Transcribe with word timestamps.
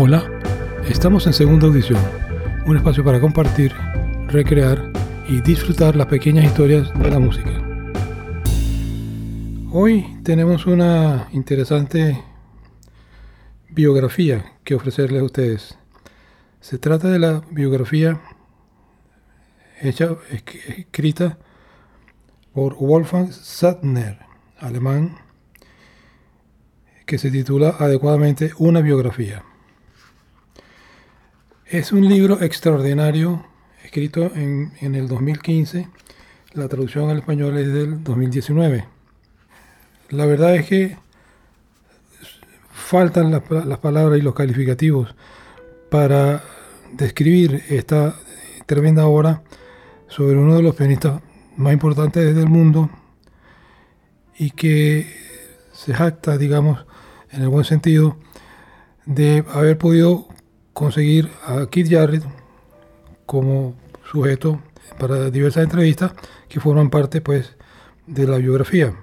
Hola, 0.00 0.30
estamos 0.88 1.26
en 1.26 1.32
Segunda 1.32 1.66
Audición, 1.66 1.98
un 2.66 2.76
espacio 2.76 3.02
para 3.02 3.20
compartir, 3.20 3.72
recrear 4.28 4.92
y 5.26 5.40
disfrutar 5.40 5.96
las 5.96 6.06
pequeñas 6.06 6.44
historias 6.44 6.96
de 7.00 7.10
la 7.10 7.18
música. 7.18 7.50
Hoy 9.72 10.06
tenemos 10.22 10.66
una 10.66 11.26
interesante 11.32 12.22
biografía 13.70 14.52
que 14.62 14.76
ofrecerles 14.76 15.20
a 15.20 15.24
ustedes. 15.24 15.76
Se 16.60 16.78
trata 16.78 17.08
de 17.08 17.18
la 17.18 17.42
biografía 17.50 18.20
hecha, 19.80 20.10
escrita 20.78 21.38
por 22.54 22.76
Wolfgang 22.76 23.32
Sattner, 23.32 24.20
alemán, 24.60 25.18
que 27.04 27.18
se 27.18 27.32
titula 27.32 27.74
adecuadamente 27.80 28.52
Una 28.58 28.80
biografía. 28.80 29.42
Es 31.70 31.92
un 31.92 32.08
libro 32.08 32.40
extraordinario, 32.40 33.44
escrito 33.84 34.32
en, 34.34 34.72
el 34.80 35.06
2015. 35.06 35.86
La 36.54 36.66
traducción 36.66 37.10
al 37.10 37.18
español 37.18 37.58
es 37.58 37.70
del 37.70 38.02
2019. 38.02 38.86
La 40.08 40.24
verdad 40.24 40.56
es 40.56 40.66
que 40.66 40.96
faltan 42.72 43.30
las, 43.30 43.42
las 43.50 43.78
palabras 43.80 44.18
y 44.18 44.22
los 44.22 44.34
calificativos 44.34 45.14
para 45.90 46.42
describir 46.94 47.62
esta 47.68 48.16
tremenda 48.64 49.06
obra 49.06 49.42
sobre 50.06 50.38
uno 50.38 50.56
de 50.56 50.62
los 50.62 50.74
pianistas 50.74 51.20
más 51.58 51.74
importantes 51.74 52.34
del 52.34 52.48
mundo 52.48 52.88
y 54.38 54.52
que 54.52 55.06
se 55.74 55.92
jacta, 55.92 56.38
digamos, 56.38 56.86
en 57.30 57.42
el 57.42 57.50
buen 57.50 57.66
sentido, 57.66 58.16
de 59.04 59.44
haber 59.52 59.76
podido 59.76 60.28
conseguir 60.78 61.28
a 61.44 61.66
Keith 61.66 61.90
Jarrett 61.90 62.22
como 63.26 63.74
sujeto 64.08 64.60
para 64.96 65.28
diversas 65.28 65.64
entrevistas 65.64 66.12
que 66.48 66.60
forman 66.60 66.88
parte 66.88 67.20
pues 67.20 67.56
de 68.06 68.28
la 68.28 68.36
biografía. 68.36 68.94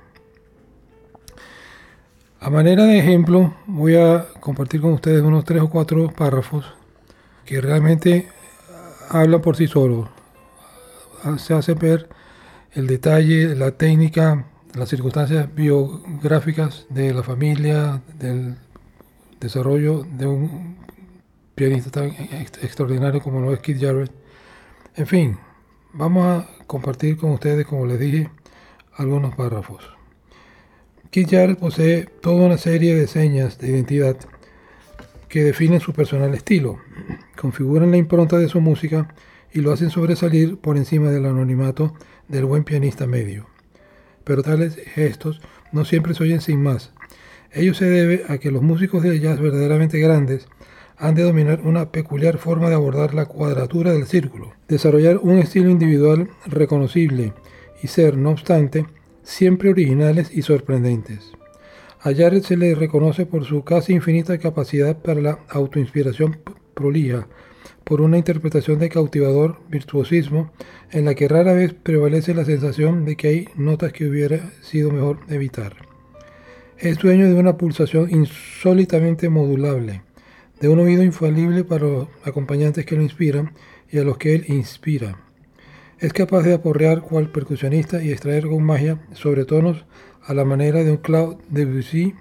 A 2.40 2.50
manera 2.50 2.86
de 2.86 2.98
ejemplo, 2.98 3.54
voy 3.68 3.98
a 3.98 4.26
compartir 4.40 4.80
con 4.80 4.94
ustedes 4.94 5.22
unos 5.22 5.44
tres 5.44 5.62
o 5.62 5.70
cuatro 5.70 6.10
párrafos 6.12 6.64
que 7.44 7.60
realmente 7.60 8.30
hablan 9.10 9.42
por 9.42 9.58
sí 9.58 9.68
solos. 9.68 10.08
Se 11.40 11.54
hace 11.54 11.74
ver 11.74 12.08
el 12.72 12.88
detalle, 12.88 13.54
la 13.54 13.72
técnica, 13.72 14.46
las 14.76 14.88
circunstancias 14.88 15.54
biográficas 15.54 16.86
de 16.90 17.14
la 17.14 17.22
familia, 17.22 18.02
del 18.18 18.56
desarrollo 19.42 20.06
de 20.18 20.26
un 20.26 20.86
pianista 21.56 21.90
tan 21.90 22.10
extraordinario 22.62 23.22
como 23.22 23.40
lo 23.40 23.54
es 23.54 23.60
Keith 23.60 23.82
Jarrett. 23.82 24.12
En 24.96 25.08
fin, 25.08 25.38
vamos 25.94 26.26
a 26.26 26.48
compartir 26.68 27.18
con 27.18 27.32
ustedes, 27.32 27.66
como 27.66 27.86
les 27.86 28.00
dije, 28.00 28.30
algunos 28.96 29.34
párrafos. 29.36 29.90
Keith 31.12 31.32
Jarrett 31.32 31.58
posee 31.58 32.06
toda 32.22 32.46
una 32.46 32.58
serie 32.58 32.96
de 32.96 33.08
señas 33.08 33.58
de 33.58 33.70
identidad 33.70 34.18
que 35.30 35.44
definen 35.44 35.80
su 35.80 35.94
personal 35.94 36.34
estilo, 36.34 36.80
configuran 37.40 37.92
la 37.92 37.98
impronta 37.98 38.38
de 38.38 38.50
su 38.50 38.62
música 38.62 39.14
y 39.54 39.62
lo 39.62 39.72
hacen 39.72 39.90
sobresalir 39.90 40.58
por 40.58 40.76
encima 40.76 41.10
del 41.10 41.26
anonimato 41.26 41.94
del 42.28 42.46
buen 42.46 42.66
pianista 42.66 43.08
medio. 43.08 43.48
Pero 44.26 44.44
tales 44.44 44.76
gestos 44.76 45.42
no 45.72 45.86
siempre 45.86 46.14
se 46.14 46.24
oyen 46.24 46.42
sin 46.42 46.62
más. 46.62 46.92
Ello 47.52 47.74
se 47.74 47.86
debe 47.86 48.24
a 48.28 48.38
que 48.38 48.52
los 48.52 48.62
músicos 48.62 49.04
de 49.04 49.18
jazz 49.20 49.40
verdaderamente 49.40 50.00
grandes 50.00 50.48
han 50.98 51.16
de 51.16 51.24
dominar 51.24 51.62
una 51.62 51.92
peculiar 51.92 52.38
forma 52.38 52.70
de 52.70 52.76
abordar 52.76 53.14
la 53.14 53.26
cuadratura 53.26 53.92
del 53.92 54.06
círculo, 54.06 54.54
desarrollar 54.68 55.18
un 55.18 55.40
estilo 55.40 55.70
individual 55.70 56.30
reconocible 56.46 57.34
y 57.82 57.88
ser, 57.88 58.18
no 58.18 58.32
obstante, 58.32 58.86
siempre 59.24 59.70
originales 59.70 60.32
y 60.32 60.42
sorprendentes. 60.42 61.32
A 62.02 62.14
Jared 62.14 62.44
se 62.44 62.56
le 62.56 62.76
reconoce 62.76 63.26
por 63.26 63.46
su 63.46 63.64
casi 63.64 63.94
infinita 63.94 64.38
capacidad 64.38 64.98
para 64.98 65.22
la 65.22 65.40
autoinspiración 65.50 66.38
prolija, 66.76 67.28
por 67.84 68.02
una 68.02 68.18
interpretación 68.18 68.80
de 68.80 68.90
cautivador 68.90 69.58
virtuosismo 69.70 70.52
en 70.92 71.06
la 71.06 71.16
que 71.16 71.28
rara 71.28 71.54
vez 71.54 71.74
prevalece 71.74 72.34
la 72.34 72.46
sensación 72.46 73.06
de 73.06 73.16
que 73.16 73.28
hay 73.28 73.50
notas 73.56 73.94
que 73.94 74.06
hubiera 74.06 74.52
sido 74.62 74.92
mejor 74.92 75.20
evitar. 75.30 75.78
Es 76.78 76.98
dueño 76.98 77.28
de 77.28 77.36
una 77.36 77.58
pulsación 77.58 78.10
insólitamente 78.12 79.30
modulable, 79.30 80.02
de 80.60 80.70
un 80.70 80.80
oído 80.80 81.04
infalible 81.04 81.64
para 81.64 81.86
los 81.86 82.08
acompañantes 82.24 82.86
que 82.86 82.96
lo 82.96 83.02
inspiran 83.02 83.54
y 83.90 84.00
a 84.00 84.04
los 84.04 84.18
que 84.18 84.36
él 84.36 84.46
inspira. 84.48 85.18
Es 86.00 86.14
capaz 86.14 86.44
de 86.44 86.54
aporrear 86.54 87.02
cual 87.02 87.30
percusionista 87.30 88.04
y 88.04 88.12
extraer 88.12 88.48
con 88.48 88.64
magia 88.64 89.00
sobretonos 89.14 89.86
a 90.22 90.34
la 90.34 90.44
manera 90.44 90.84
de 90.84 90.92
un 90.92 90.98
Claude 90.98 91.38
Debussy. 91.50 92.16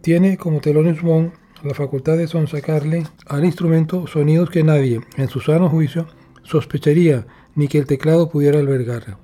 Tiene 0.00 0.36
como 0.36 0.60
telón 0.60 0.94
Swan 0.96 1.32
la 1.62 1.74
facultad 1.74 2.16
de 2.16 2.26
sonsacarle 2.26 3.04
al 3.26 3.44
instrumento 3.44 4.06
sonidos 4.06 4.50
que 4.50 4.62
nadie, 4.62 5.00
en 5.16 5.28
su 5.28 5.40
sano 5.40 5.68
juicio, 5.68 6.06
sospecharía 6.42 7.26
ni 7.54 7.68
que 7.68 7.78
el 7.78 7.86
teclado 7.86 8.28
pudiera 8.28 8.58
albergar. 8.58 9.16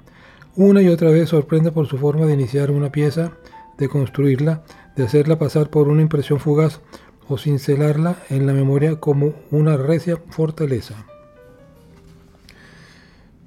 Una 0.57 0.83
y 0.83 0.89
otra 0.89 1.11
vez 1.11 1.29
sorprende 1.29 1.71
por 1.71 1.87
su 1.87 1.99
forma 1.99 2.27
de 2.27 2.35
iniciar 2.35 2.71
una 2.71 2.91
pieza, 2.91 3.33
de 3.79 3.89
construirla, 3.89 4.65
de 4.97 5.05
hacerla 5.05 5.39
pasar 5.39 5.71
por 5.71 5.89
una 5.89 6.03
impresión 6.03 6.41
fugaz 6.41 6.81
o 7.31 7.39
cincelarla 7.39 8.17
en 8.29 8.47
la 8.47 8.53
memoria 8.53 8.97
como 8.97 9.35
una 9.53 9.77
recia 9.77 10.17
fortaleza. 10.31 11.07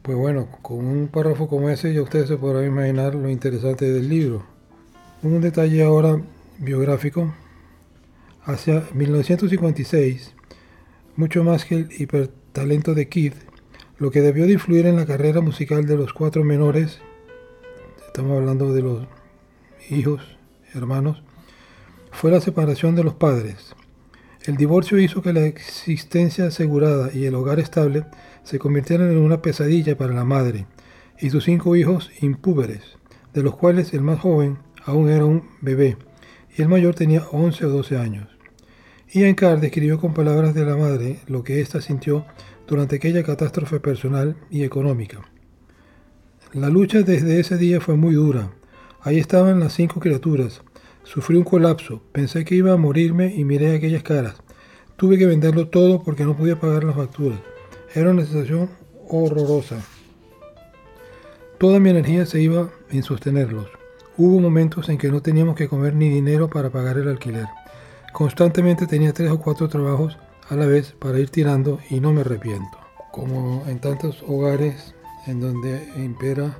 Pues 0.01 0.17
bueno, 0.17 0.47
con 0.61 0.85
un 0.85 1.09
párrafo 1.09 1.47
como 1.47 1.69
ese 1.69 1.93
ya 1.93 2.01
ustedes 2.01 2.29
se 2.29 2.37
podrán 2.37 2.65
imaginar 2.65 3.13
lo 3.13 3.29
interesante 3.29 3.91
del 3.91 4.07
libro. 4.07 4.43
Un 5.21 5.41
detalle 5.41 5.83
ahora 5.83 6.21
biográfico. 6.59 7.33
Hacia 8.45 8.83
1956, 8.93 10.33
mucho 11.15 11.43
más 11.43 11.63
que 11.63 11.75
el 11.75 11.89
hipertalento 11.97 12.93
de 12.93 13.07
Keith, 13.07 13.35
lo 13.97 14.11
que 14.11 14.21
debió 14.21 14.45
de 14.45 14.53
influir 14.53 14.85
en 14.85 14.97
la 14.97 15.05
carrera 15.05 15.39
musical 15.39 15.85
de 15.85 15.95
los 15.95 16.13
cuatro 16.13 16.43
menores, 16.43 16.99
estamos 18.07 18.37
hablando 18.37 18.73
de 18.73 18.81
los 18.81 19.07
hijos, 19.89 20.37
hermanos, 20.73 21.23
fue 22.13 22.31
la 22.31 22.39
separación 22.39 22.95
de 22.95 23.03
los 23.03 23.15
padres. 23.15 23.75
El 24.45 24.55
divorcio 24.55 24.99
hizo 24.99 25.21
que 25.21 25.33
la 25.33 25.45
existencia 25.45 26.45
asegurada 26.45 27.09
y 27.13 27.25
el 27.25 27.35
hogar 27.35 27.59
estable 27.59 28.05
se 28.43 28.59
convirtieran 28.59 29.11
en 29.11 29.17
una 29.17 29.41
pesadilla 29.41 29.97
para 29.97 30.13
la 30.13 30.23
madre 30.23 30.67
y 31.19 31.29
sus 31.29 31.45
cinco 31.45 31.75
hijos 31.75 32.11
impúberes, 32.21 32.97
de 33.33 33.43
los 33.43 33.55
cuales 33.55 33.93
el 33.93 34.01
más 34.01 34.19
joven 34.19 34.59
aún 34.85 35.09
era 35.09 35.25
un 35.25 35.49
bebé 35.61 35.97
y 36.55 36.61
el 36.61 36.69
mayor 36.69 36.93
tenía 36.95 37.23
11 37.31 37.65
o 37.65 37.69
12 37.69 37.97
años. 37.97 38.27
Ian 39.11 39.35
Carr 39.35 39.59
describió 39.59 39.99
con 39.99 40.13
palabras 40.13 40.53
de 40.53 40.65
la 40.65 40.75
madre 40.75 41.19
lo 41.27 41.43
que 41.43 41.61
ésta 41.61 41.81
sintió 41.81 42.25
durante 42.67 42.97
aquella 42.97 43.23
catástrofe 43.23 43.79
personal 43.79 44.37
y 44.49 44.63
económica. 44.63 45.21
La 46.53 46.69
lucha 46.69 47.01
desde 47.01 47.39
ese 47.39 47.57
día 47.57 47.81
fue 47.81 47.95
muy 47.95 48.13
dura. 48.13 48.51
Ahí 49.01 49.19
estaban 49.19 49.59
las 49.59 49.73
cinco 49.73 49.99
criaturas, 49.99 50.61
Sufrí 51.03 51.37
un 51.37 51.43
colapso, 51.43 52.01
pensé 52.11 52.45
que 52.45 52.55
iba 52.55 52.73
a 52.73 52.77
morirme 52.77 53.33
y 53.35 53.43
miré 53.43 53.75
aquellas 53.75 54.03
caras. 54.03 54.35
Tuve 54.95 55.17
que 55.17 55.25
venderlo 55.25 55.67
todo 55.67 56.01
porque 56.01 56.23
no 56.23 56.35
podía 56.35 56.59
pagar 56.59 56.83
las 56.83 56.95
facturas. 56.95 57.39
Era 57.93 58.11
una 58.11 58.25
sensación 58.25 58.69
horrorosa. 59.09 59.83
Toda 61.57 61.79
mi 61.79 61.89
energía 61.89 62.25
se 62.25 62.41
iba 62.41 62.69
en 62.89 63.03
sostenerlos. 63.03 63.67
Hubo 64.17 64.39
momentos 64.39 64.89
en 64.89 64.97
que 64.97 65.09
no 65.09 65.21
teníamos 65.21 65.55
que 65.55 65.67
comer 65.67 65.95
ni 65.95 66.09
dinero 66.09 66.49
para 66.49 66.69
pagar 66.69 66.97
el 66.97 67.07
alquiler. 67.07 67.47
Constantemente 68.11 68.87
tenía 68.87 69.13
tres 69.13 69.31
o 69.31 69.39
cuatro 69.39 69.67
trabajos 69.67 70.17
a 70.49 70.55
la 70.55 70.65
vez 70.67 70.93
para 70.99 71.19
ir 71.19 71.29
tirando 71.29 71.79
y 71.89 71.99
no 71.99 72.13
me 72.13 72.21
arrepiento. 72.21 72.77
Como 73.11 73.63
en 73.67 73.79
tantos 73.79 74.23
hogares 74.27 74.93
en 75.25 75.39
donde 75.39 75.87
impera 75.97 76.59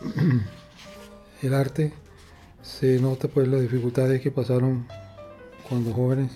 el 1.42 1.54
arte, 1.54 1.92
se 2.64 2.98
nota 2.98 3.28
pues 3.28 3.46
las 3.46 3.60
dificultades 3.60 4.20
que 4.22 4.30
pasaron 4.30 4.86
cuando 5.68 5.92
jóvenes 5.92 6.32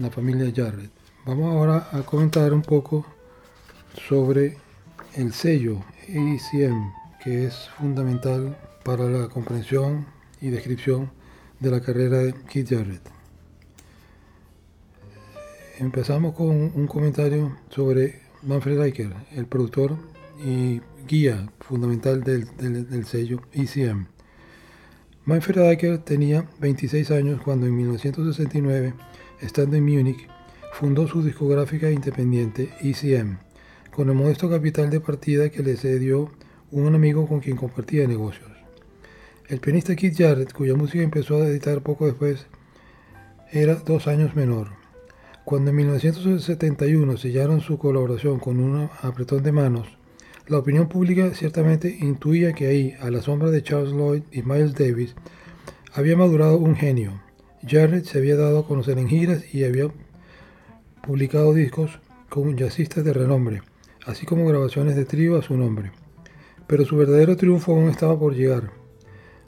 la, 0.00 0.10
familia 0.10 0.50
Jarrett. 0.54 0.90
Vamos 1.26 1.54
ahora 1.54 1.88
a 1.92 2.02
comentar 2.02 2.52
un 2.52 2.62
poco 2.62 3.06
sobre 4.08 4.56
el 5.14 5.32
sello 5.32 5.84
ECM, 6.08 6.92
que 7.22 7.44
es 7.46 7.68
fundamental 7.76 8.56
para 8.82 9.04
la 9.04 9.28
comprensión 9.28 10.06
y 10.40 10.48
descripción 10.48 11.10
de 11.60 11.70
la 11.70 11.80
carrera 11.80 12.18
de 12.18 12.34
Keith 12.48 12.70
Jarrett. 12.70 13.02
Empezamos 15.78 16.34
con 16.34 16.48
un 16.48 16.86
comentario 16.86 17.56
sobre 17.68 18.22
Manfred 18.42 18.80
Eicher, 18.80 19.12
el 19.32 19.46
productor 19.46 19.96
y 20.44 20.80
guía 21.06 21.50
fundamental 21.60 22.22
del, 22.22 22.48
del 22.56 23.04
sello 23.06 23.42
ECM. 23.52 24.11
Manfred 25.24 25.58
Eicher 25.58 25.98
tenía 25.98 26.48
26 26.60 27.10
años 27.10 27.40
cuando 27.42 27.66
en 27.66 27.76
1969 27.76 28.94
estando 29.42 29.76
en 29.76 29.84
Múnich, 29.84 30.28
fundó 30.72 31.06
su 31.06 31.22
discográfica 31.22 31.90
independiente 31.90 32.70
ECM, 32.80 33.38
con 33.90 34.08
el 34.08 34.14
modesto 34.14 34.48
capital 34.48 34.88
de 34.88 35.00
partida 35.00 35.50
que 35.50 35.62
le 35.62 35.76
cedió 35.76 36.30
un 36.70 36.94
amigo 36.94 37.26
con 37.26 37.40
quien 37.40 37.56
compartía 37.56 38.06
negocios. 38.06 38.50
El 39.48 39.60
pianista 39.60 39.96
Keith 39.96 40.16
Jarrett, 40.16 40.52
cuya 40.52 40.74
música 40.74 41.02
empezó 41.02 41.42
a 41.42 41.46
editar 41.48 41.82
poco 41.82 42.06
después, 42.06 42.46
era 43.50 43.74
dos 43.74 44.06
años 44.06 44.34
menor. 44.34 44.68
Cuando 45.44 45.70
en 45.70 45.76
1971 45.76 47.16
sellaron 47.16 47.60
su 47.60 47.76
colaboración 47.76 48.38
con 48.38 48.60
un 48.60 48.88
apretón 49.02 49.42
de 49.42 49.52
manos, 49.52 49.88
la 50.48 50.58
opinión 50.58 50.88
pública 50.88 51.32
ciertamente 51.34 51.96
intuía 52.00 52.52
que 52.52 52.66
ahí, 52.66 52.94
a 53.00 53.10
la 53.10 53.22
sombra 53.22 53.50
de 53.50 53.62
Charles 53.62 53.92
Lloyd 53.92 54.22
y 54.32 54.42
Miles 54.42 54.74
Davis, 54.74 55.14
había 55.92 56.16
madurado 56.16 56.58
un 56.58 56.74
genio. 56.74 57.22
Jarrett 57.66 58.06
se 58.06 58.18
había 58.18 58.36
dado 58.36 58.58
a 58.58 58.66
conocer 58.66 58.98
en 58.98 59.08
giras 59.08 59.54
y 59.54 59.64
había 59.64 59.88
publicado 61.02 61.54
discos 61.54 62.00
con 62.28 62.56
jazzistas 62.56 63.04
de 63.04 63.12
renombre, 63.12 63.62
así 64.04 64.26
como 64.26 64.46
grabaciones 64.46 64.96
de 64.96 65.04
trío 65.04 65.38
a 65.38 65.42
su 65.42 65.56
nombre. 65.56 65.92
Pero 66.66 66.84
su 66.84 66.96
verdadero 66.96 67.36
triunfo 67.36 67.72
aún 67.72 67.88
estaba 67.88 68.18
por 68.18 68.34
llegar. 68.34 68.70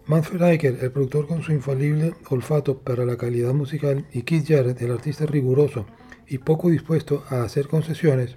Manfred 0.07 0.43
Eicher, 0.43 0.79
el 0.83 0.93
productor 0.93 1.27
con 1.27 1.43
su 1.43 1.53
infalible 1.53 2.13
olfato 2.29 2.79
para 2.79 3.05
la 3.05 3.17
calidad 3.17 3.55
musical, 3.55 4.05
y 4.13 4.23
Keith 4.23 4.47
Jarrett, 4.47 4.81
el 4.83 4.93
artista 4.93 5.27
riguroso 5.27 5.87
y 6.29 6.39
poco 6.39 6.71
dispuesto 6.71 7.25
a 7.31 7.43
hacer 7.43 7.69
concesiones, 7.69 8.37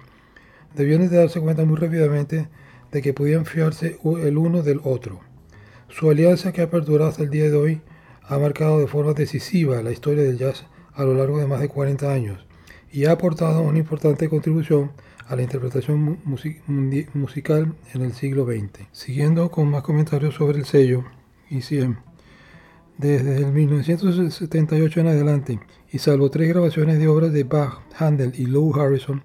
debieron 0.74 1.08
de 1.08 1.16
darse 1.16 1.40
cuenta 1.40 1.64
muy 1.64 1.76
rápidamente 1.76 2.48
de 2.92 3.02
que 3.02 3.12
podían 3.12 3.46
fiarse 3.46 3.98
el 4.04 4.38
uno 4.38 4.62
del 4.62 4.80
otro. 4.84 5.20
Su 5.88 6.10
alianza 6.10 6.52
que 6.52 6.62
ha 6.62 6.70
perdurado 6.70 7.10
hasta 7.10 7.22
el 7.22 7.30
día 7.30 7.50
de 7.50 7.56
hoy 7.56 7.80
ha 8.22 8.38
marcado 8.38 8.78
de 8.78 8.86
forma 8.86 9.14
decisiva 9.14 9.82
la 9.82 9.90
historia 9.90 10.22
del 10.22 10.38
jazz 10.38 10.66
a 10.94 11.04
lo 11.04 11.14
largo 11.14 11.38
de 11.38 11.46
más 11.46 11.60
de 11.60 11.68
40 11.68 12.12
años 12.12 12.46
y 12.92 13.06
ha 13.06 13.12
aportado 13.12 13.62
una 13.62 13.78
importante 13.78 14.28
contribución 14.28 14.92
a 15.26 15.36
la 15.36 15.42
interpretación 15.42 16.18
musical 16.24 17.74
en 17.92 18.02
el 18.02 18.12
siglo 18.14 18.46
XX. 18.46 18.86
Siguiendo 18.92 19.50
con 19.50 19.70
más 19.70 19.82
comentarios 19.82 20.34
sobre 20.34 20.58
el 20.58 20.64
sello, 20.64 21.04
ECM. 21.50 21.96
Desde 22.96 23.36
el 23.36 23.52
1978 23.52 25.00
en 25.00 25.06
adelante, 25.06 25.60
y 25.92 25.98
salvo 25.98 26.30
tres 26.30 26.48
grabaciones 26.48 26.98
de 26.98 27.08
obras 27.08 27.32
de 27.32 27.44
Bach, 27.44 27.80
Handel 27.98 28.32
y 28.36 28.46
Lou 28.46 28.74
Harrison, 28.74 29.22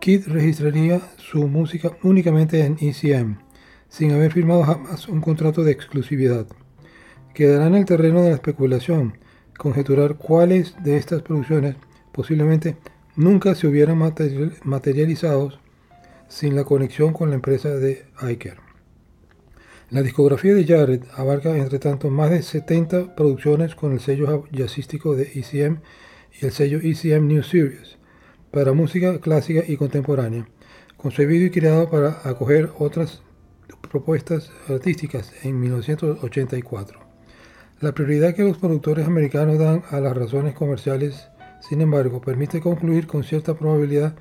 Keith 0.00 0.28
registraría 0.28 1.02
su 1.18 1.46
música 1.46 1.90
únicamente 2.02 2.64
en 2.64 2.78
ECM, 2.80 3.36
sin 3.90 4.12
haber 4.12 4.32
firmado 4.32 4.62
jamás 4.62 5.06
un 5.08 5.20
contrato 5.20 5.62
de 5.62 5.72
exclusividad. 5.72 6.46
Quedará 7.34 7.66
en 7.66 7.74
el 7.74 7.84
terreno 7.84 8.22
de 8.22 8.30
la 8.30 8.36
especulación 8.36 9.18
conjeturar 9.58 10.16
cuáles 10.16 10.74
de 10.82 10.96
estas 10.96 11.20
producciones 11.20 11.76
posiblemente 12.12 12.78
nunca 13.14 13.54
se 13.54 13.66
hubieran 13.66 13.98
materializado 14.64 15.52
sin 16.28 16.56
la 16.56 16.64
conexión 16.64 17.12
con 17.12 17.28
la 17.28 17.34
empresa 17.36 17.68
de 17.68 18.06
Iker. 18.20 18.56
La 19.90 20.00
discografía 20.00 20.54
de 20.54 20.64
Jarrett 20.64 21.04
abarca, 21.14 21.54
entre 21.54 21.78
tanto, 21.78 22.08
más 22.08 22.30
de 22.30 22.42
70 22.42 23.14
producciones 23.14 23.74
con 23.74 23.92
el 23.92 24.00
sello 24.00 24.46
jazzístico 24.50 25.14
de 25.14 25.24
ECM 25.34 25.80
y 26.40 26.46
el 26.46 26.52
sello 26.52 26.78
ECM 26.78 27.26
New 27.26 27.42
Series 27.42 27.99
para 28.50 28.72
música 28.72 29.20
clásica 29.20 29.62
y 29.66 29.76
contemporánea, 29.76 30.48
concebido 30.96 31.46
y 31.46 31.50
creado 31.50 31.88
para 31.88 32.20
acoger 32.24 32.70
otras 32.78 33.22
propuestas 33.90 34.50
artísticas 34.68 35.32
en 35.42 35.60
1984. 35.60 37.00
La 37.80 37.92
prioridad 37.92 38.34
que 38.34 38.44
los 38.44 38.58
productores 38.58 39.06
americanos 39.06 39.58
dan 39.58 39.82
a 39.90 40.00
las 40.00 40.16
razones 40.16 40.54
comerciales, 40.54 41.28
sin 41.60 41.80
embargo, 41.80 42.20
permite 42.20 42.60
concluir 42.60 43.06
con 43.06 43.24
cierta 43.24 43.54
probabilidad 43.54 44.14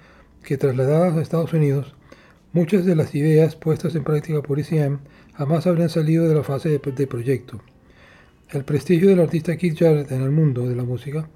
que 0.44 0.58
trasladadas 0.58 1.18
a 1.18 1.22
Estados 1.22 1.54
Unidos, 1.54 1.96
muchas 2.54 2.86
de 2.86 2.96
las 2.96 3.14
ideas 3.16 3.56
puestas 3.56 3.96
en 3.96 4.04
práctica 4.04 4.42
por 4.42 4.60
ECM 4.60 5.00
jamás 5.36 5.68
habrían 5.68 5.90
salido 5.90 6.28
de 6.28 6.36
la 6.36 6.44
fase 6.44 6.70
de, 6.70 7.08
proyecto. 7.08 7.62
El 8.50 8.64
prestigio 8.64 9.10
del 9.10 9.20
artista 9.20 9.58
Keith 9.58 9.78
Jarrett 9.78 10.12
en 10.12 10.22
el 10.22 10.32
mundo 10.32 10.68
de 10.68 10.76
la 10.76 10.84
música, 10.84 11.30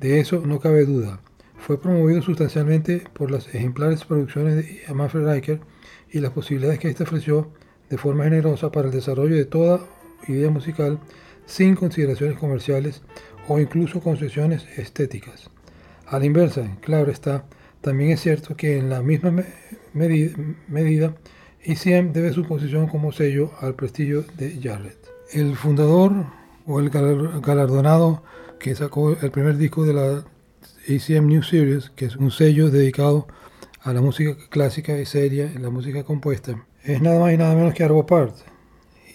de 0.00 0.20
eso 0.20 0.42
no 0.46 0.60
cabe 0.60 0.84
duda, 0.84 1.20
fue 1.58 1.80
promovido 1.80 2.22
sustancialmente 2.22 3.04
por 3.12 3.30
las 3.30 3.52
ejemplares 3.54 4.04
producciones 4.04 4.56
de 4.56 4.94
Manfred 4.94 5.28
Eicher 5.28 5.60
y 6.10 6.20
las 6.20 6.32
posibilidades 6.32 6.78
que 6.78 6.88
éste 6.88 7.04
ofreció 7.04 7.50
de 7.90 7.98
forma 7.98 8.24
generosa 8.24 8.70
para 8.70 8.88
el 8.88 8.94
desarrollo 8.94 9.36
de 9.36 9.44
toda 9.44 9.80
idea 10.28 10.50
musical 10.50 10.98
sin 11.46 11.76
consideraciones 11.76 12.38
comerciales 12.38 13.02
o 13.48 13.58
incluso 13.60 14.00
concesiones 14.00 14.66
estéticas. 14.76 15.50
A 16.06 16.18
la 16.18 16.26
inversa, 16.26 16.76
claro 16.80 17.10
está, 17.10 17.46
también 17.80 18.10
es 18.10 18.20
cierto 18.20 18.56
que 18.56 18.78
en 18.78 18.90
la 18.90 19.02
misma 19.02 19.44
medida 19.92 21.16
ECM 21.62 22.12
debe 22.12 22.32
su 22.32 22.44
posición 22.44 22.88
como 22.88 23.12
sello 23.12 23.52
al 23.60 23.74
prestigio 23.74 24.24
de 24.36 24.60
Jarrett. 24.62 24.98
El 25.32 25.56
fundador 25.56 26.26
o 26.66 26.80
el 26.80 26.90
galardonado 26.90 28.22
que 28.58 28.74
sacó 28.74 29.16
el 29.20 29.30
primer 29.30 29.56
disco 29.56 29.84
de 29.84 29.94
la 29.94 30.24
ECM 30.86 31.26
New 31.26 31.42
Series, 31.42 31.90
que 31.90 32.06
es 32.06 32.16
un 32.16 32.30
sello 32.30 32.70
dedicado 32.70 33.26
a 33.82 33.92
la 33.92 34.00
música 34.00 34.36
clásica 34.50 34.98
y 34.98 35.06
seria, 35.06 35.52
la 35.60 35.70
música 35.70 36.04
compuesta, 36.04 36.66
es 36.84 37.00
nada 37.00 37.20
más 37.20 37.32
y 37.32 37.36
nada 37.36 37.54
menos 37.54 37.74
que 37.74 37.84
Arvo 37.84 38.06
Part. 38.06 38.34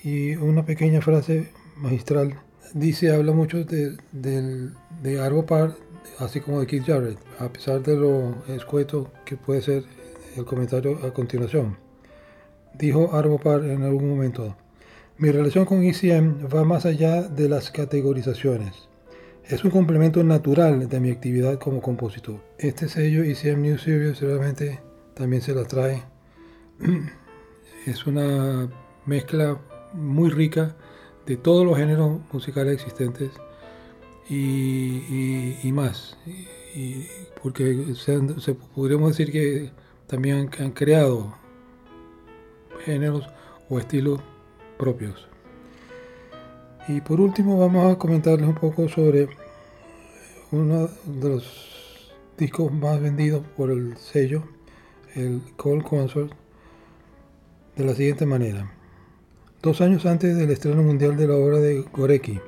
Y 0.03 0.35
una 0.35 0.65
pequeña 0.65 1.01
frase 1.01 1.49
magistral 1.77 2.39
dice, 2.73 3.13
habla 3.13 3.33
mucho 3.33 3.63
de, 3.63 5.19
Arvo 5.19 5.45
Part, 5.45 5.77
así 6.19 6.39
como 6.39 6.59
de 6.59 6.67
Keith 6.67 6.85
Jarrett, 6.85 7.19
a 7.39 7.49
pesar 7.49 7.81
de 7.81 7.95
lo 7.95 8.35
escueto 8.47 9.11
que 9.25 9.35
puede 9.35 9.61
ser 9.61 9.83
el 10.35 10.45
comentario 10.45 10.99
a 11.05 11.13
continuación 11.13 11.77
dijo 12.73 13.13
Arbopar 13.13 13.63
en 13.65 13.83
algún 13.83 14.09
momento. 14.09 14.55
Mi 15.17 15.31
relación 15.31 15.65
con 15.65 15.83
ECM 15.83 16.47
va 16.53 16.63
más 16.63 16.85
allá 16.85 17.23
de 17.23 17.47
las 17.47 17.69
categorizaciones. 17.69 18.89
Es 19.51 19.65
un 19.65 19.69
complemento 19.69 20.23
natural 20.23 20.87
de 20.87 21.01
mi 21.01 21.11
actividad 21.11 21.59
como 21.59 21.81
compositor. 21.81 22.39
Este 22.57 22.87
sello 22.87 23.21
ECM 23.21 23.63
New 23.63 23.77
Series 23.77 24.21
realmente 24.21 24.79
también 25.13 25.41
se 25.41 25.53
la 25.53 25.65
trae. 25.65 26.01
Es 27.85 28.07
una 28.07 28.69
mezcla 29.05 29.59
muy 29.91 30.29
rica 30.29 30.77
de 31.25 31.35
todos 31.35 31.65
los 31.65 31.77
géneros 31.77 32.21
musicales 32.31 32.75
existentes 32.75 33.31
y, 34.29 35.69
más. 35.73 36.17
Porque 37.43 37.93
se, 37.95 38.53
podríamos 38.73 39.17
decir 39.17 39.33
que 39.33 39.71
también 40.07 40.49
han 40.59 40.71
creado 40.71 41.35
géneros 42.85 43.27
o 43.67 43.79
estilos 43.79 44.21
propios. 44.77 45.27
Y 46.87 47.01
por 47.01 47.19
último 47.19 47.59
vamos 47.59 47.91
a 47.91 47.97
comentarles 47.97 48.47
un 48.47 48.55
poco 48.55 48.87
sobre 48.87 49.40
uno 50.51 50.89
de 51.05 51.29
los 51.29 52.11
discos 52.37 52.73
más 52.73 52.99
vendidos 52.99 53.41
por 53.55 53.71
el 53.71 53.95
sello, 53.97 54.43
el 55.15 55.41
Cole 55.55 55.83
Concert, 55.83 56.31
de 57.77 57.85
la 57.85 57.95
siguiente 57.95 58.25
manera. 58.25 58.69
Dos 59.61 59.79
años 59.79 60.05
antes 60.05 60.35
del 60.35 60.51
estreno 60.51 60.83
mundial 60.83 61.15
de 61.15 61.27
la 61.27 61.35
obra 61.35 61.59
de 61.59 61.85
Gorecki, 61.93 62.39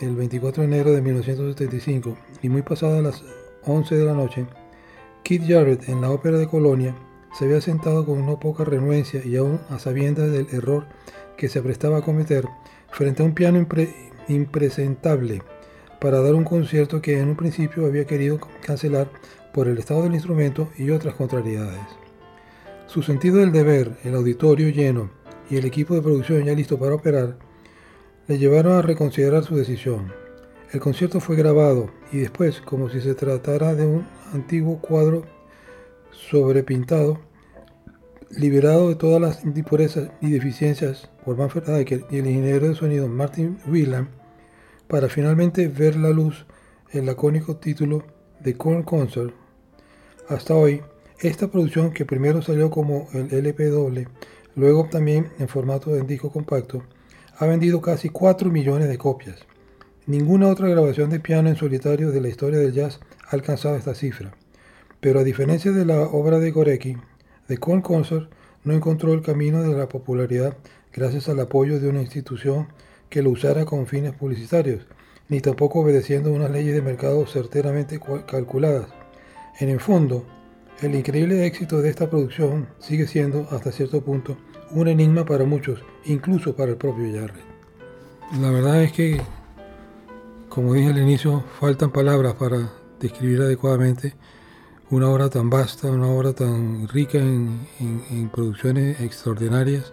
el 0.00 0.16
24 0.16 0.62
de 0.62 0.68
enero 0.68 0.92
de 0.92 1.02
1975, 1.02 2.16
y 2.42 2.48
muy 2.48 2.62
pasadas 2.62 3.02
las 3.02 3.24
11 3.64 3.94
de 3.94 4.04
la 4.04 4.14
noche, 4.14 4.46
Keith 5.22 5.44
Jarrett 5.46 5.88
en 5.88 6.00
la 6.00 6.10
ópera 6.10 6.38
de 6.38 6.48
Colonia 6.48 6.96
se 7.38 7.44
había 7.44 7.60
sentado 7.60 8.04
con 8.04 8.26
no 8.26 8.40
poca 8.40 8.64
renuencia 8.64 9.24
y 9.24 9.36
aún 9.36 9.60
a 9.70 9.78
sabiendas 9.78 10.30
del 10.30 10.48
error 10.50 10.86
que 11.36 11.48
se 11.48 11.62
prestaba 11.62 11.98
a 11.98 12.02
cometer 12.02 12.46
frente 12.90 13.22
a 13.22 13.26
un 13.26 13.34
piano 13.34 13.64
impresentable 14.28 15.42
para 16.00 16.20
dar 16.20 16.34
un 16.34 16.44
concierto 16.44 17.00
que 17.00 17.18
en 17.18 17.28
un 17.28 17.36
principio 17.36 17.86
había 17.86 18.06
querido 18.06 18.38
cancelar 18.64 19.08
por 19.52 19.68
el 19.68 19.78
estado 19.78 20.02
del 20.02 20.14
instrumento 20.14 20.68
y 20.76 20.90
otras 20.90 21.14
contrariedades. 21.14 21.86
Su 22.86 23.02
sentido 23.02 23.38
del 23.38 23.52
deber, 23.52 23.96
el 24.04 24.14
auditorio 24.14 24.68
lleno 24.68 25.10
y 25.48 25.56
el 25.56 25.64
equipo 25.64 25.94
de 25.94 26.02
producción 26.02 26.44
ya 26.44 26.54
listo 26.54 26.78
para 26.78 26.94
operar, 26.94 27.36
le 28.26 28.38
llevaron 28.38 28.72
a 28.72 28.82
reconsiderar 28.82 29.44
su 29.44 29.56
decisión. 29.56 30.12
El 30.72 30.80
concierto 30.80 31.20
fue 31.20 31.36
grabado 31.36 31.90
y 32.10 32.18
después, 32.18 32.60
como 32.60 32.90
si 32.90 33.00
se 33.00 33.14
tratara 33.14 33.74
de 33.74 33.86
un 33.86 34.06
antiguo 34.32 34.80
cuadro 34.80 35.24
sobrepintado, 36.10 37.20
liberado 38.30 38.88
de 38.88 38.96
todas 38.96 39.20
las 39.20 39.44
impurezas 39.44 40.10
y 40.20 40.30
deficiencias 40.30 41.10
por 41.24 41.36
Manfred 41.36 41.68
Eicher 41.68 42.04
y 42.10 42.18
el 42.18 42.26
ingeniero 42.26 42.68
de 42.68 42.74
sonido 42.74 43.08
Martin 43.08 43.58
Whelan, 43.66 44.08
para 44.88 45.08
finalmente 45.08 45.68
ver 45.68 45.96
la 45.96 46.10
luz 46.10 46.46
el 46.90 47.06
lacónico 47.06 47.56
título 47.56 48.04
de 48.40 48.54
Corn 48.54 48.82
Concert. 48.82 49.34
Hasta 50.28 50.54
hoy, 50.54 50.82
esta 51.20 51.48
producción 51.48 51.92
que 51.92 52.04
primero 52.04 52.42
salió 52.42 52.70
como 52.70 53.08
el 53.12 53.32
LP 53.32 53.66
doble, 53.66 54.08
luego 54.54 54.88
también 54.90 55.30
en 55.38 55.48
formato 55.48 55.90
de 55.90 56.02
disco 56.02 56.30
compacto, 56.30 56.84
ha 57.36 57.46
vendido 57.46 57.80
casi 57.80 58.10
4 58.10 58.50
millones 58.50 58.88
de 58.88 58.98
copias. 58.98 59.44
Ninguna 60.06 60.48
otra 60.48 60.68
grabación 60.68 61.10
de 61.10 61.18
piano 61.18 61.48
en 61.48 61.56
solitario 61.56 62.10
de 62.10 62.20
la 62.20 62.28
historia 62.28 62.58
del 62.58 62.72
jazz 62.72 63.00
ha 63.26 63.34
alcanzado 63.34 63.76
esta 63.76 63.94
cifra. 63.94 64.32
Pero 65.00 65.20
a 65.20 65.24
diferencia 65.24 65.72
de 65.72 65.84
la 65.84 66.00
obra 66.00 66.38
de 66.38 66.50
Gorecki, 66.50 66.96
The 67.48 67.58
Corn 67.58 67.82
Concert 67.82 68.30
no 68.62 68.72
encontró 68.72 69.12
el 69.12 69.22
camino 69.22 69.62
de 69.62 69.76
la 69.76 69.88
popularidad 69.88 70.56
gracias 70.92 71.28
al 71.28 71.40
apoyo 71.40 71.80
de 71.80 71.88
una 71.88 72.02
institución 72.02 72.68
que 73.14 73.22
lo 73.22 73.30
usara 73.30 73.64
con 73.64 73.86
fines 73.86 74.12
publicitarios, 74.12 74.88
ni 75.28 75.40
tampoco 75.40 75.78
obedeciendo 75.78 76.32
unas 76.32 76.50
leyes 76.50 76.74
de 76.74 76.82
mercado 76.82 77.24
certeramente 77.26 78.00
calculadas. 78.26 78.88
En 79.60 79.68
el 79.68 79.78
fondo, 79.78 80.26
el 80.82 80.96
increíble 80.96 81.46
éxito 81.46 81.80
de 81.80 81.90
esta 81.90 82.10
producción 82.10 82.66
sigue 82.80 83.06
siendo, 83.06 83.46
hasta 83.52 83.70
cierto 83.70 84.00
punto, 84.00 84.36
un 84.72 84.88
enigma 84.88 85.24
para 85.24 85.44
muchos, 85.44 85.80
incluso 86.04 86.56
para 86.56 86.72
el 86.72 86.76
propio 86.76 87.04
Jarrett. 87.14 87.44
La 88.40 88.50
verdad 88.50 88.82
es 88.82 88.90
que, 88.90 89.20
como 90.48 90.74
dije 90.74 90.88
al 90.88 90.98
inicio, 90.98 91.44
faltan 91.60 91.92
palabras 91.92 92.34
para 92.34 92.72
describir 92.98 93.42
adecuadamente 93.42 94.14
una 94.90 95.08
obra 95.08 95.30
tan 95.30 95.50
vasta, 95.50 95.88
una 95.88 96.08
obra 96.08 96.32
tan 96.32 96.88
rica 96.88 97.18
en, 97.18 98.28
producciones 98.32 99.00
extraordinarias, 99.00 99.92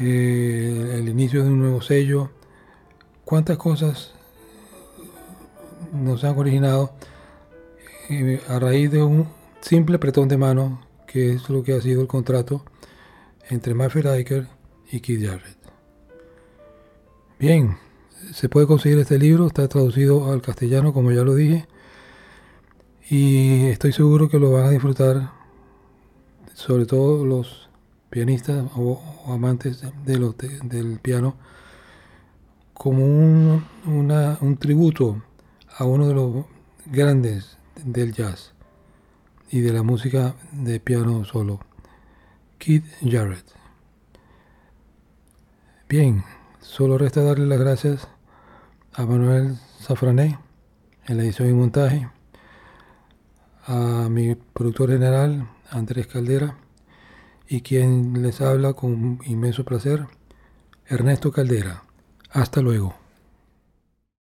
eh, 0.00 0.96
el 0.98 1.08
inicio 1.08 1.42
de 1.42 1.50
un 1.50 1.60
nuevo 1.60 1.80
sello, 1.82 2.30
cuántas 3.24 3.58
cosas 3.58 4.12
nos 5.92 6.24
han 6.24 6.36
originado 6.38 6.92
eh, 8.10 8.40
a 8.48 8.58
raíz 8.58 8.90
de 8.90 9.02
un 9.02 9.28
simple 9.60 9.98
pretón 9.98 10.28
de 10.28 10.36
mano, 10.36 10.80
que 11.06 11.32
es 11.32 11.48
lo 11.48 11.62
que 11.62 11.74
ha 11.74 11.80
sido 11.80 12.00
el 12.00 12.06
contrato 12.06 12.64
entre 13.48 13.74
Murphy 13.74 14.00
Riker 14.00 14.48
y 14.90 15.00
Keith 15.00 15.26
Jarrett. 15.26 15.58
Bien, 17.38 17.76
se 18.32 18.48
puede 18.48 18.66
conseguir 18.66 18.98
este 18.98 19.18
libro, 19.18 19.46
está 19.46 19.68
traducido 19.68 20.32
al 20.32 20.42
castellano, 20.42 20.92
como 20.92 21.12
ya 21.12 21.22
lo 21.22 21.34
dije 21.34 21.66
y 23.10 23.66
estoy 23.66 23.92
seguro 23.92 24.28
que 24.28 24.38
lo 24.38 24.52
van 24.52 24.64
a 24.64 24.70
disfrutar, 24.70 25.30
sobre 26.54 26.86
todo 26.86 27.24
los 27.24 27.68
pianistas 28.14 28.64
o, 28.76 29.02
amantes 29.26 29.82
de 30.04 30.34
del 30.62 31.00
piano, 31.00 31.34
como 32.72 33.04
un, 33.04 33.64
un 33.86 34.56
tributo 34.56 35.20
a 35.76 35.84
uno 35.84 36.06
de 36.06 36.14
los 36.14 36.44
grandes 36.86 37.58
del 37.84 38.12
jazz 38.12 38.52
y 39.50 39.62
de 39.62 39.72
la 39.72 39.82
música 39.82 40.36
de 40.52 40.78
piano 40.78 41.24
solo, 41.24 41.58
Keith 42.58 42.84
Jarrett. 43.02 43.46
Bien, 45.88 46.22
solo 46.60 46.98
resta 46.98 47.20
darle 47.20 47.46
las 47.46 47.58
gracias 47.58 48.06
a 48.92 49.06
Manuel 49.06 49.58
Safrané 49.80 50.38
en 51.06 51.16
la 51.16 51.24
edición 51.24 51.50
y 51.50 51.52
montaje 51.52 52.08
a 53.66 54.08
mi 54.08 54.36
productor 54.36 54.90
general, 54.90 55.48
Andrés 55.68 56.06
Caldera, 56.06 56.58
y 57.48 57.60
quien 57.60 58.22
les 58.22 58.40
habla 58.40 58.72
con 58.72 59.20
inmenso 59.26 59.64
placer, 59.64 60.06
Ernesto 60.86 61.32
Caldera. 61.32 61.84
Hasta 62.30 62.60
luego. 62.60 63.03